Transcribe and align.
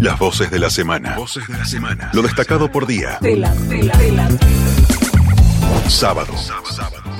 Las 0.00 0.18
voces 0.18 0.50
de 0.50 0.58
la 0.58 0.70
semana. 0.70 1.14
Voces 1.14 1.46
de 1.46 1.58
la 1.58 1.64
semana. 1.66 2.10
Lo 2.14 2.22
destacado 2.22 2.72
por 2.72 2.86
día. 2.86 3.18
Sábado. 5.88 6.32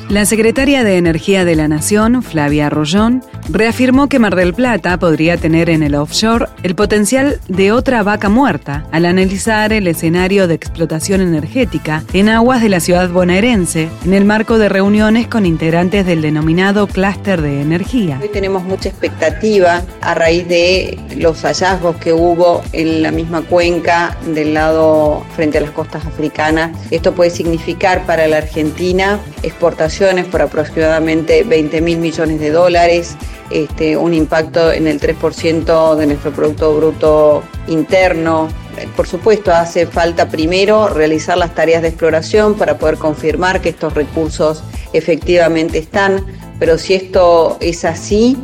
La 0.09 0.25
secretaria 0.25 0.83
de 0.83 0.97
Energía 0.97 1.45
de 1.45 1.55
la 1.55 1.69
Nación, 1.69 2.23
Flavia 2.23 2.69
Rollón, 2.69 3.23
reafirmó 3.49 4.09
que 4.09 4.19
Mar 4.19 4.35
del 4.35 4.55
Plata 4.55 4.99
podría 4.99 5.37
tener 5.37 5.71
en 5.71 5.85
el 5.85 5.95
offshore 5.95 6.47
el 6.65 6.75
potencial 6.75 7.39
de 7.47 7.71
otra 7.71 8.03
vaca 8.03 8.29
muerta 8.29 8.85
al 8.91 9.07
analizar 9.07 9.73
el 9.73 9.87
escenario 9.87 10.49
de 10.49 10.55
explotación 10.55 11.21
energética 11.21 12.03
en 12.13 12.29
aguas 12.29 12.61
de 12.61 12.71
la 12.71 12.81
ciudad 12.81 13.09
bonaerense 13.09 13.89
en 14.05 14.15
el 14.15 14.25
marco 14.25 14.59
de 14.59 14.69
reuniones 14.69 15.29
con 15.29 15.47
integrantes 15.47 16.05
del 16.07 16.23
denominado 16.23 16.89
clúster 16.89 17.41
de 17.41 17.61
energía. 17.61 18.19
Hoy 18.21 18.31
tenemos 18.31 18.65
mucha 18.65 18.89
expectativa 18.89 19.85
a 20.01 20.15
raíz 20.15 20.49
de 20.49 20.99
los 21.17 21.43
hallazgos 21.43 21.97
que 21.97 22.13
hubo 22.13 22.63
en 22.73 23.03
la 23.03 23.11
misma 23.11 23.43
cuenca 23.43 24.17
del 24.27 24.55
lado 24.55 25.25
frente 25.35 25.59
a 25.59 25.61
las 25.61 25.71
costas 25.71 26.07
africanas. 26.07 26.77
Esto 26.91 27.15
puede 27.15 27.31
significar 27.31 28.07
para 28.07 28.27
la 28.27 28.39
Argentina 28.39 29.21
exportación 29.43 30.25
por 30.31 30.43
aproximadamente 30.43 31.45
20 31.45 31.81
mil 31.81 31.99
millones 31.99 32.41
de 32.41 32.51
dólares, 32.51 33.17
este, 33.51 33.97
un 33.97 34.15
impacto 34.15 34.73
en 34.73 34.87
el 34.87 35.01
3% 35.01 35.97
de 35.97 36.07
nuestro 36.07 36.33
Producto 36.33 36.75
Bruto 36.77 37.43
Interno. 37.69 38.49
Por 38.97 39.07
supuesto, 39.07 39.53
hace 39.53 39.87
falta 39.87 40.29
primero 40.29 40.89
realizar 40.89 41.37
las 41.37 41.55
tareas 41.55 41.83
de 41.83 41.89
exploración 41.89 42.55
para 42.55 42.79
poder 42.79 42.97
confirmar 42.97 43.61
que 43.61 43.71
estos 43.71 43.95
recursos 43.95 44.63
efectivamente 44.93 45.79
están, 45.79 46.25
pero 46.59 46.79
si 46.79 46.95
esto 46.95 47.59
es 47.61 47.85
así, 47.85 48.37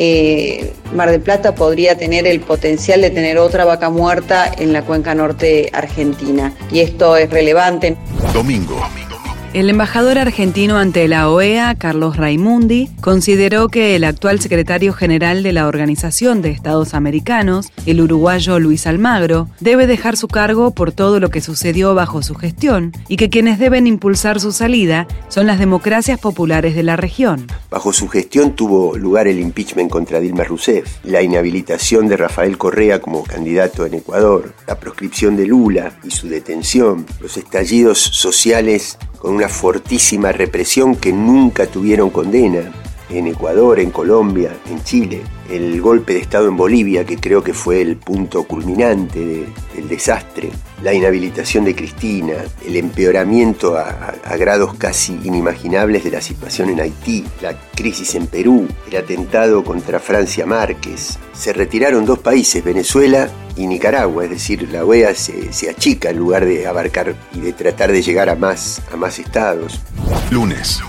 eh, 0.00 0.72
Mar 0.94 1.10
del 1.10 1.20
Plata 1.20 1.56
podría 1.56 1.98
tener 1.98 2.24
el 2.26 2.40
potencial 2.40 3.00
de 3.00 3.10
tener 3.10 3.36
otra 3.36 3.64
vaca 3.64 3.90
muerta 3.90 4.50
en 4.56 4.72
la 4.72 4.82
cuenca 4.82 5.12
norte 5.12 5.70
argentina. 5.72 6.52
Y 6.70 6.80
esto 6.80 7.16
es 7.16 7.28
relevante. 7.28 7.96
Domingo. 8.32 8.80
El 9.54 9.70
embajador 9.70 10.18
argentino 10.18 10.76
ante 10.76 11.08
la 11.08 11.30
OEA, 11.30 11.74
Carlos 11.74 12.18
Raimundi, 12.18 12.90
consideró 13.00 13.68
que 13.68 13.96
el 13.96 14.04
actual 14.04 14.40
secretario 14.40 14.92
general 14.92 15.42
de 15.42 15.52
la 15.52 15.66
Organización 15.66 16.42
de 16.42 16.50
Estados 16.50 16.92
Americanos, 16.92 17.72
el 17.86 18.02
uruguayo 18.02 18.58
Luis 18.60 18.86
Almagro, 18.86 19.48
debe 19.58 19.86
dejar 19.86 20.18
su 20.18 20.28
cargo 20.28 20.72
por 20.72 20.92
todo 20.92 21.18
lo 21.18 21.30
que 21.30 21.40
sucedió 21.40 21.94
bajo 21.94 22.22
su 22.22 22.34
gestión 22.34 22.92
y 23.08 23.16
que 23.16 23.30
quienes 23.30 23.58
deben 23.58 23.86
impulsar 23.86 24.38
su 24.38 24.52
salida 24.52 25.08
son 25.28 25.46
las 25.46 25.58
democracias 25.58 26.20
populares 26.20 26.74
de 26.74 26.82
la 26.82 26.96
región. 26.96 27.46
Bajo 27.70 27.94
su 27.94 28.06
gestión 28.08 28.54
tuvo 28.54 28.98
lugar 28.98 29.28
el 29.28 29.40
impeachment 29.40 29.90
contra 29.90 30.20
Dilma 30.20 30.44
Rousseff, 30.44 30.98
la 31.04 31.22
inhabilitación 31.22 32.06
de 32.06 32.18
Rafael 32.18 32.58
Correa 32.58 33.00
como 33.00 33.24
candidato 33.24 33.86
en 33.86 33.94
Ecuador, 33.94 34.52
la 34.66 34.78
proscripción 34.78 35.36
de 35.36 35.46
Lula 35.46 35.98
y 36.04 36.10
su 36.10 36.28
detención, 36.28 37.06
los 37.20 37.38
estallidos 37.38 37.98
sociales 37.98 38.98
con 39.18 39.34
una 39.34 39.48
fortísima 39.48 40.32
represión 40.32 40.96
que 40.96 41.12
nunca 41.12 41.66
tuvieron 41.66 42.10
condena 42.10 42.72
en 43.10 43.26
Ecuador, 43.26 43.80
en 43.80 43.90
Colombia, 43.90 44.56
en 44.70 44.82
Chile, 44.82 45.22
el 45.50 45.80
golpe 45.80 46.14
de 46.14 46.20
Estado 46.20 46.48
en 46.48 46.56
Bolivia, 46.56 47.04
que 47.04 47.16
creo 47.16 47.42
que 47.42 47.54
fue 47.54 47.80
el 47.80 47.96
punto 47.96 48.44
culminante 48.44 49.46
del 49.74 49.88
desastre, 49.88 50.50
la 50.82 50.92
inhabilitación 50.92 51.64
de 51.64 51.74
Cristina, 51.74 52.34
el 52.66 52.76
empeoramiento 52.76 53.76
a, 53.76 54.14
grados 54.38 54.74
casi 54.74 55.18
inimaginables 55.24 56.04
de 56.04 56.10
la 56.10 56.20
situación 56.20 56.70
en 56.70 56.80
Haití, 56.80 57.24
la 57.40 57.58
crisis 57.74 58.14
en 58.14 58.26
Perú, 58.26 58.68
el 58.90 58.96
atentado 58.96 59.64
contra 59.64 59.98
Francia 60.00 60.46
Márquez. 60.46 61.18
Se 61.32 61.52
retiraron 61.52 62.04
dos 62.04 62.18
países, 62.18 62.62
Venezuela 62.62 63.28
y 63.56 63.66
Nicaragua, 63.66 64.24
es 64.24 64.30
decir, 64.30 64.68
la 64.70 64.84
OEA 64.84 65.14
se, 65.14 65.52
se 65.52 65.70
achica 65.70 66.10
en 66.10 66.18
lugar 66.18 66.44
de 66.44 66.66
abarcar 66.66 67.14
y 67.34 67.40
de 67.40 67.52
tratar 67.52 67.90
de 67.90 68.02
llegar 68.02 68.28
a 68.28 68.34
más, 68.34 68.82
a 68.92 68.96
más 68.96 69.18
estados. 69.18 69.80
Lunes. 70.30 70.80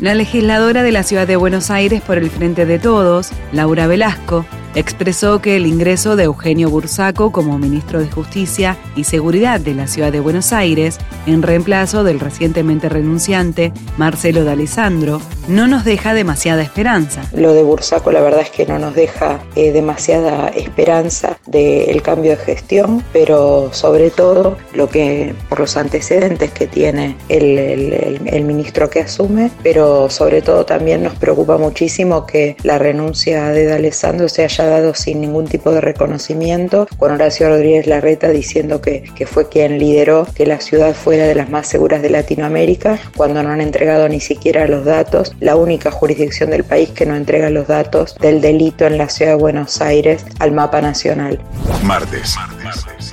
La 0.00 0.14
legisladora 0.14 0.84
de 0.84 0.92
la 0.92 1.02
ciudad 1.02 1.26
de 1.26 1.34
Buenos 1.34 1.72
Aires 1.72 2.00
por 2.02 2.18
el 2.18 2.30
Frente 2.30 2.66
de 2.66 2.78
Todos, 2.78 3.30
Laura 3.52 3.88
Velasco, 3.88 4.46
expresó 4.76 5.40
que 5.40 5.56
el 5.56 5.66
ingreso 5.66 6.14
de 6.14 6.24
Eugenio 6.24 6.70
Bursaco 6.70 7.32
como 7.32 7.58
ministro 7.58 7.98
de 7.98 8.08
Justicia 8.08 8.76
y 8.94 9.02
Seguridad 9.02 9.58
de 9.58 9.74
la 9.74 9.88
Ciudad 9.88 10.12
de 10.12 10.20
Buenos 10.20 10.52
Aires, 10.52 10.98
en 11.26 11.42
reemplazo 11.42 12.04
del 12.04 12.20
recientemente 12.20 12.88
renunciante 12.88 13.72
Marcelo 13.96 14.44
D'Alessandro, 14.44 15.20
no 15.48 15.66
nos 15.66 15.84
deja 15.84 16.14
demasiada 16.14 16.62
esperanza. 16.62 17.22
Lo 17.32 17.54
de 17.54 17.62
Bursaco 17.62 18.12
la 18.12 18.20
verdad 18.20 18.42
es 18.42 18.50
que 18.50 18.66
no 18.66 18.78
nos 18.78 18.94
deja 18.94 19.40
eh, 19.56 19.72
demasiada 19.72 20.48
esperanza 20.48 21.38
del 21.46 22.00
cambio 22.02 22.32
de 22.32 22.36
gestión, 22.36 23.02
pero 23.12 23.70
sobre 23.72 24.10
todo 24.10 24.56
lo 24.74 24.88
que 24.88 25.34
por 25.48 25.60
los 25.60 25.76
antecedentes 25.76 26.50
que 26.52 26.66
tiene 26.66 27.16
el, 27.28 28.44
ministro 28.44 28.88
que 28.88 29.00
asume, 29.00 29.50
pero 29.62 30.08
sobre 30.10 30.42
todo 30.42 30.64
también 30.64 31.02
nos 31.02 31.14
preocupa 31.16 31.58
muchísimo 31.58 32.24
que 32.24 32.56
la 32.62 32.78
renuncia 32.78 33.48
de 33.48 33.66
D'Alessandro 33.66 34.28
se 34.28 34.44
haya 34.44 34.64
dado 34.64 34.94
sin 34.94 35.20
ningún 35.20 35.46
tipo 35.46 35.70
de 35.70 35.80
reconocimiento, 35.80 36.86
con 36.96 37.12
Horacio 37.12 37.48
Rodríguez 37.48 37.86
Larreta 37.86 38.28
diciendo 38.28 38.80
que, 38.80 39.02
que 39.14 39.26
fue 39.26 39.48
quien 39.48 39.78
lideró 39.78 40.26
que 40.34 40.46
la 40.46 40.60
ciudad 40.60 40.94
fuera 40.94 41.24
de 41.24 41.34
las 41.34 41.50
más 41.50 41.66
seguras 41.66 42.00
de 42.00 42.10
Latinoamérica, 42.10 42.98
cuando 43.16 43.42
no 43.42 43.50
han 43.50 43.60
entregado 43.60 44.08
ni 44.08 44.20
siquiera 44.20 44.66
los 44.66 44.84
datos, 44.84 45.34
la 45.40 45.56
única 45.56 45.90
jurisdicción 45.90 46.50
del 46.50 46.64
país 46.64 46.90
que 46.90 47.06
no 47.06 47.14
entrega 47.14 47.50
los 47.50 47.68
datos 47.68 48.14
del 48.20 48.40
delito 48.40 48.86
en 48.86 48.98
la 48.98 49.08
ciudad 49.08 49.32
de 49.32 49.38
Buenos 49.38 49.80
Aires 49.80 50.24
al 50.38 50.52
mapa 50.52 50.80
nacional. 50.80 51.40
Martes. 51.82 52.36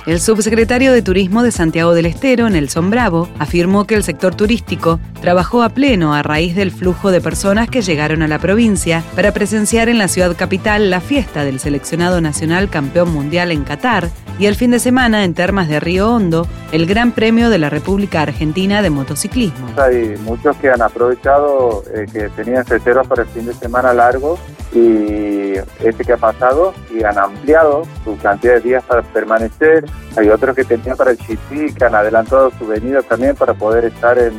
El 0.06 0.20
subsecretario 0.20 0.92
de 0.92 1.02
Turismo 1.02 1.42
de 1.42 1.50
Santiago 1.50 1.94
del 1.94 2.06
Estero, 2.06 2.48
Nelson 2.48 2.90
Bravo, 2.90 3.28
afirmó 3.38 3.86
que 3.86 3.94
el 3.94 4.04
sector 4.04 4.34
turístico 4.34 5.00
trabajó 5.20 5.62
a 5.62 5.68
pleno 5.68 6.14
a 6.14 6.22
raíz 6.22 6.54
del 6.54 6.70
flujo 6.70 7.10
de 7.10 7.20
personas 7.20 7.68
que 7.68 7.82
llegaron 7.82 8.22
a 8.22 8.28
la 8.28 8.38
provincia 8.38 9.02
para 9.14 9.32
presenciar 9.32 9.88
en 9.88 9.98
la 9.98 10.08
ciudad 10.08 10.36
capital 10.36 10.90
la 10.90 11.00
fiesta 11.00 11.44
del 11.44 11.60
seleccionado 11.60 12.20
nacional 12.20 12.70
campeón 12.70 13.12
mundial 13.12 13.52
en 13.52 13.64
Qatar 13.64 14.10
y 14.38 14.46
el 14.46 14.54
fin 14.54 14.70
de 14.70 14.78
semana 14.78 15.24
en 15.24 15.34
Termas 15.34 15.68
de 15.68 15.80
Río 15.80 16.12
Hondo, 16.12 16.46
el 16.72 16.86
Gran 16.86 17.12
Premio 17.12 17.48
de 17.48 17.58
la 17.58 17.70
República 17.70 18.22
Argentina 18.22 18.82
de 18.82 18.90
Motociclismo. 18.90 19.68
Hay 19.78 20.14
muchos 20.24 20.56
que 20.58 20.70
han 20.70 20.82
aprovechado 20.82 21.82
eh, 21.94 22.06
que 22.12 22.28
tenían 22.30 22.64
reservas 22.66 23.06
para 23.06 23.22
el 23.22 23.28
fin 23.28 23.46
de 23.46 23.54
semana 23.54 23.94
largo 23.94 24.38
y 24.74 25.45
este 25.80 26.04
que 26.04 26.12
ha 26.12 26.16
pasado 26.16 26.74
y 26.90 27.02
han 27.02 27.18
ampliado 27.18 27.82
su 28.04 28.16
cantidad 28.18 28.54
de 28.54 28.60
días 28.60 28.84
para 28.84 29.02
permanecer. 29.02 29.84
Hay 30.16 30.28
otros 30.28 30.56
que 30.56 30.64
tenían 30.64 30.96
para 30.96 31.10
el 31.10 31.18
GP 31.18 31.76
que 31.76 31.84
han 31.84 31.94
adelantado 31.94 32.50
su 32.58 32.66
venida 32.66 33.02
también 33.02 33.36
para 33.36 33.54
poder 33.54 33.84
estar 33.84 34.18
en, 34.18 34.34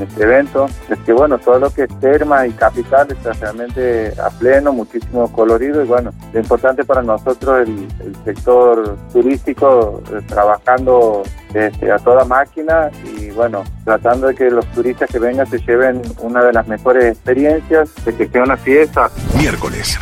este 0.00 0.22
evento. 0.22 0.66
Es 0.88 0.98
que 1.00 1.12
bueno, 1.12 1.38
todo 1.38 1.58
lo 1.58 1.70
que 1.70 1.82
es 1.82 2.00
Terma 2.00 2.46
y 2.46 2.52
Capital 2.52 3.08
está 3.10 3.32
realmente 3.32 4.12
a 4.20 4.30
pleno, 4.30 4.72
muchísimo 4.72 5.30
colorido 5.32 5.82
y 5.82 5.86
bueno, 5.86 6.12
lo 6.32 6.40
importante 6.40 6.84
para 6.84 7.02
nosotros 7.02 7.66
el, 7.66 7.88
el 8.00 8.16
sector 8.24 8.96
turístico 9.12 10.02
eh, 10.12 10.20
trabajando 10.26 11.24
este, 11.54 11.90
a 11.90 11.98
toda 11.98 12.24
máquina 12.24 12.90
y 13.16 13.30
bueno, 13.30 13.64
tratando 13.84 14.26
de 14.26 14.34
que 14.34 14.50
los 14.50 14.66
turistas 14.72 15.08
que 15.10 15.18
vengan 15.18 15.48
se 15.48 15.58
lleven 15.58 16.02
una 16.20 16.42
de 16.42 16.52
las 16.52 16.66
mejores 16.66 17.04
experiencias, 17.04 17.90
de 18.04 18.14
que 18.14 18.28
sea 18.28 18.42
una 18.42 18.56
fiesta. 18.56 19.10
Miércoles. 19.38 19.98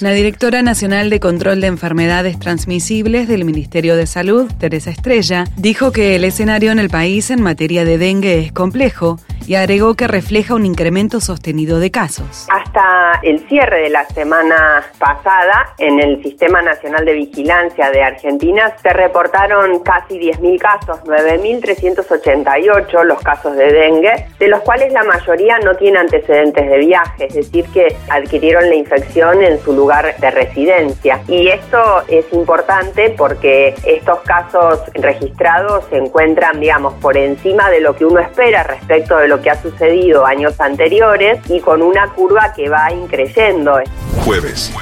La 0.00 0.10
directora 0.10 0.60
nacional 0.60 1.08
de 1.08 1.20
control 1.20 1.62
de 1.62 1.68
enfermedades 1.68 2.38
transmisibles 2.38 3.28
del 3.28 3.46
Ministerio 3.46 3.96
de 3.96 4.06
Salud, 4.06 4.50
Teresa 4.58 4.90
Estrella, 4.90 5.44
dijo 5.56 5.90
que 5.90 6.16
el 6.16 6.24
escenario 6.24 6.70
en 6.70 6.78
el 6.78 6.90
país 6.90 7.30
en 7.30 7.40
materia 7.40 7.86
de 7.86 7.96
dengue 7.96 8.40
es 8.40 8.52
complejo 8.52 9.18
y 9.46 9.54
agregó 9.54 9.94
que 9.94 10.08
refleja 10.08 10.54
un 10.54 10.66
incremento 10.66 11.20
sostenido 11.20 11.78
de 11.78 11.90
casos. 11.90 12.46
Hasta 12.50 13.20
el 13.22 13.46
cierre 13.48 13.82
de 13.82 13.90
la 13.90 14.04
semana 14.06 14.84
pasada, 14.98 15.74
en 15.78 16.00
el 16.00 16.22
Sistema 16.22 16.62
Nacional 16.62 17.04
de 17.04 17.12
Vigilancia 17.12 17.90
de 17.90 18.02
Argentina 18.02 18.72
se 18.82 18.90
reportaron 18.90 19.80
casi 19.80 20.18
10.000 20.18 20.58
casos, 20.58 21.00
9.388 21.04 23.04
los 23.04 23.20
casos 23.20 23.56
de 23.56 23.72
dengue, 23.72 24.26
de 24.38 24.48
los 24.48 24.60
cuales 24.60 24.92
la 24.92 25.04
mayoría 25.04 25.58
no 25.58 25.74
tiene 25.74 25.98
antecedentes 25.98 26.68
de 26.68 26.78
viaje, 26.78 27.26
es 27.26 27.34
decir, 27.34 27.64
que 27.72 27.96
adquirieron 28.08 28.68
la 28.68 28.74
infección 28.74 29.42
en 29.42 29.60
su 29.60 29.72
lugar 29.72 30.16
de 30.18 30.30
residencia. 30.30 31.20
Y 31.28 31.48
esto 31.48 32.02
es 32.08 32.24
importante 32.32 33.14
porque 33.16 33.74
estos 33.84 34.20
casos 34.20 34.80
registrados 34.94 35.84
se 35.90 35.98
encuentran, 35.98 36.60
digamos, 36.60 36.94
por 36.94 37.16
encima 37.16 37.70
de 37.70 37.80
lo 37.80 37.96
que 37.96 38.04
uno 38.04 38.20
espera 38.20 38.62
respecto 38.62 39.16
de 39.18 39.28
lo 39.28 39.35
que 39.40 39.50
ha 39.50 39.60
sucedido 39.60 40.26
años 40.26 40.60
anteriores 40.60 41.40
y 41.48 41.60
con 41.60 41.82
una 41.82 42.08
curva 42.08 42.52
que 42.54 42.68
va 42.68 42.92
increyendo. 42.92 43.80
Jueves. 44.24 44.72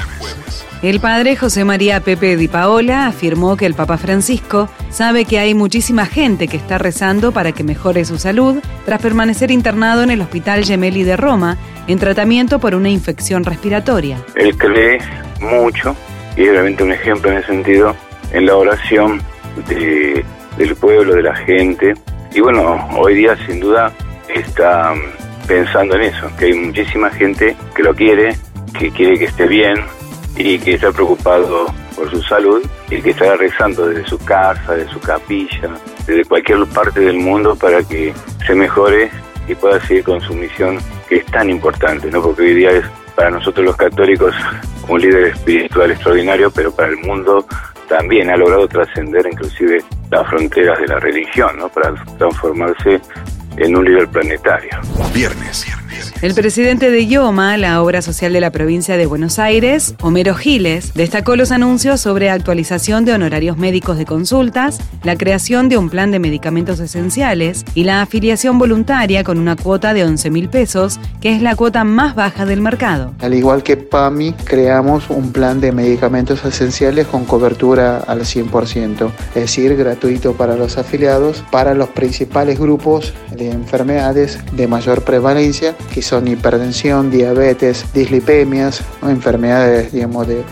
El 0.85 1.01
padre 1.01 1.35
José 1.35 1.65
María 1.65 2.01
Pepe 2.01 2.37
Di 2.37 2.47
Paola 2.47 3.06
afirmó 3.06 3.56
que 3.56 3.65
el 3.65 3.73
Papa 3.73 3.97
Francisco 3.97 4.69
sabe 4.91 5.25
que 5.25 5.39
hay 5.39 5.55
muchísima 5.55 6.05
gente 6.05 6.47
que 6.47 6.59
está 6.59 6.77
rezando 6.77 7.33
para 7.33 7.53
que 7.53 7.65
mejore 7.65 8.05
su 8.05 8.19
salud 8.19 8.62
tras 8.85 9.01
permanecer 9.01 9.51
internado 9.51 10.03
en 10.03 10.11
el 10.11 10.21
Hospital 10.21 10.62
Gemelli 10.62 11.03
de 11.03 11.17
Roma 11.17 11.57
en 11.87 11.99
tratamiento 11.99 12.59
por 12.59 12.75
una 12.75 12.91
infección 12.91 13.45
respiratoria. 13.45 14.19
Él 14.35 14.59
cree 14.59 14.99
mucho 15.41 15.97
y 16.37 16.43
es 16.43 16.50
realmente 16.50 16.83
un 16.83 16.93
ejemplo 16.93 17.31
en 17.31 17.39
ese 17.39 17.47
sentido 17.47 17.97
en 18.33 18.45
la 18.45 18.55
oración 18.57 19.23
del 19.67 20.77
pueblo, 20.77 21.15
de 21.15 21.23
la 21.23 21.35
gente. 21.35 21.95
Y 22.35 22.41
bueno, 22.41 22.91
hoy 22.99 23.15
día 23.15 23.39
sin 23.47 23.59
duda 23.59 23.91
está 24.41 24.95
pensando 25.47 25.97
en 25.97 26.03
eso, 26.03 26.31
que 26.39 26.47
hay 26.47 26.55
muchísima 26.55 27.11
gente 27.11 27.57
que 27.75 27.83
lo 27.83 27.95
quiere, 27.95 28.37
que 28.79 28.91
quiere 28.91 29.19
que 29.19 29.27
esté 29.27 29.47
bien 29.47 29.77
y 30.37 30.59
que 30.59 30.75
está 30.75 30.91
preocupado 30.91 31.67
por 31.95 32.11
su 32.11 32.23
salud 32.23 32.65
y 32.91 33.01
que 33.01 33.11
está 33.11 33.37
rezando 33.37 33.87
desde 33.87 34.09
su 34.09 34.19
casa, 34.19 34.75
desde 34.75 34.93
su 34.93 35.01
capilla, 35.01 35.71
desde 36.07 36.25
cualquier 36.25 36.65
parte 36.67 37.01
del 37.01 37.19
mundo 37.19 37.55
para 37.57 37.83
que 37.83 38.13
se 38.47 38.55
mejore 38.55 39.11
y 39.47 39.55
pueda 39.55 39.81
seguir 39.87 40.05
con 40.05 40.21
su 40.21 40.35
misión 40.35 40.79
que 41.09 41.17
es 41.17 41.27
tan 41.27 41.51
importante, 41.51 42.11
¿no? 42.11 42.23
Porque 42.23 42.43
hoy 42.43 42.55
día 42.55 42.71
es 42.71 42.85
para 43.15 43.31
nosotros 43.31 43.65
los 43.65 43.77
católicos 43.77 44.35
un 44.89 45.01
líder 45.01 45.27
espiritual 45.27 45.91
extraordinario, 45.91 46.51
pero 46.51 46.75
para 46.75 46.89
el 46.89 46.97
mundo 46.99 47.47
también 47.89 48.31
ha 48.31 48.37
logrado 48.37 48.67
trascender 48.67 49.27
inclusive 49.31 49.85
las 50.11 50.27
fronteras 50.29 50.79
de 50.81 50.89
la 50.89 50.99
religión, 50.99 51.59
¿no? 51.59 51.69
Para 51.69 51.95
transformarse 52.19 53.01
en 53.56 53.77
un 53.77 53.85
líder 53.85 54.09
planetario. 54.09 54.81
Viernes. 55.12 55.67
El 56.25 56.32
presidente 56.32 56.91
de 56.91 57.03
IOMA, 57.03 57.59
la 57.59 57.82
obra 57.82 58.00
social 58.00 58.32
de 58.32 58.41
la 58.41 58.50
provincia 58.50 58.97
de 58.97 59.05
Buenos 59.05 59.38
Aires, 59.38 59.94
Homero 60.00 60.35
Giles, 60.35 60.94
destacó 60.94 61.37
los 61.37 61.50
anuncios 61.53 62.00
sobre 62.00 62.31
actualización 62.31 63.05
de 63.05 63.12
honorarios 63.12 63.59
médicos 63.59 63.99
de 63.99 64.06
consultas, 64.06 64.79
la 65.03 65.17
creación 65.17 65.69
de 65.69 65.76
un 65.76 65.91
plan 65.91 66.11
de 66.12 66.21
medicamentos 66.21 66.81
esenciales 66.81 67.67
y 67.75 67.85
la 67.85 68.00
afiliación 68.00 68.59
voluntaria 68.59 69.23
con 69.23 69.38
una 69.38 69.55
cuota 69.55 69.93
de 69.93 70.03
11 70.03 70.31
mil 70.31 70.49
pesos, 70.49 70.99
que 71.21 71.37
es 71.37 71.43
la 71.43 71.56
cuota 71.56 71.85
más 71.85 72.15
baja 72.15 72.47
del 72.47 72.62
mercado. 72.62 73.12
Al 73.21 73.35
igual 73.35 73.62
que 73.62 73.76
PAMI, 73.76 74.32
creamos 74.44 75.11
un 75.11 75.31
plan 75.31 75.61
de 75.61 75.73
medicamentos 75.73 76.43
esenciales 76.47 77.06
con 77.06 77.26
cobertura 77.26 77.99
al 77.99 78.21
100%, 78.21 79.11
es 79.35 79.35
decir, 79.35 79.76
gratuito 79.76 80.32
para 80.32 80.56
los 80.56 80.79
afiliados, 80.79 81.44
para 81.50 81.75
los 81.75 81.91
principales 81.91 82.59
grupos 82.59 83.12
de 83.37 83.50
enfermedades 83.50 84.38
de 84.53 84.67
mayor 84.67 85.03
prevalencia, 85.03 85.75
que 85.93 86.00
son 86.00 86.13
son 86.14 86.28
hipertensión, 86.28 87.11
diabetes, 87.11 87.87
dislipemias, 87.93 88.84
enfermedades 89.02 89.90
digamos, 89.90 90.28
de, 90.28 90.44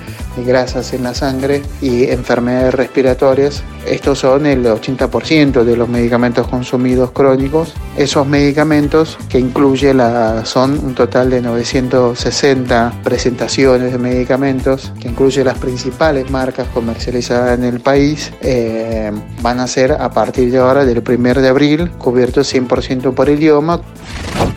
grasas 0.45 0.93
en 0.93 1.05
la 1.05 1.15
sangre 1.15 1.63
y 1.81 2.07
enfermedades 2.07 2.75
respiratorias. 2.75 3.63
Estos 3.87 4.19
son 4.19 4.47
el 4.47 4.65
80% 4.65 5.63
de 5.63 5.77
los 5.77 5.89
medicamentos 5.89 6.49
consumidos 6.49 7.13
crónicos. 7.13 7.75
Esos 7.97 8.27
medicamentos 8.27 9.19
que 9.29 9.39
incluye 9.39 9.95
la, 9.95 10.45
son 10.45 10.81
un 10.85 10.97
total 10.97 11.31
de 11.31 11.43
960 11.43 12.93
presentaciones 13.05 13.93
de 13.93 13.99
medicamentos, 13.99 14.93
que 15.01 15.09
incluye 15.09 15.45
las 15.45 15.59
principales 15.59 16.29
marcas 16.29 16.67
comercializadas 16.75 17.57
en 17.57 17.65
el 17.65 17.79
país, 17.79 18.33
eh, 18.41 19.13
van 19.43 19.61
a 19.61 19.69
ser 19.69 19.93
a 19.93 20.11
partir 20.11 20.51
de 20.51 20.59
ahora, 20.59 20.85
del 20.85 21.05
1 21.07 21.41
de 21.41 21.49
abril, 21.49 21.91
cubiertos 21.99 22.53
100% 22.53 23.15
por 23.15 23.29
idioma. 23.29 23.81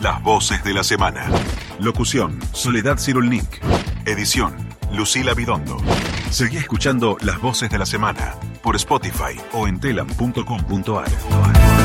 Las 0.02 0.22
voces 0.22 0.62
de 0.62 0.74
la 0.74 0.84
semana. 0.84 1.26
Locución, 1.80 2.38
Soledad 2.52 2.98
Cirulnik. 2.98 3.60
Edición, 4.04 4.54
Lucila 4.92 5.34
Bidondo. 5.34 5.78
Seguí 6.30 6.58
escuchando 6.58 7.16
Las 7.20 7.40
voces 7.40 7.70
de 7.70 7.78
la 7.78 7.86
semana 7.86 8.34
por 8.62 8.76
Spotify 8.76 9.40
o 9.52 9.66
en 9.66 9.80
telam.com.ar. 9.80 11.75